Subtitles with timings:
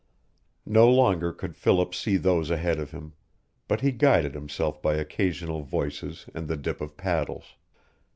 [0.65, 3.13] No longer could Philip see those ahead of him,
[3.67, 7.53] but he guided himself by occasional voices and the dip of paddles.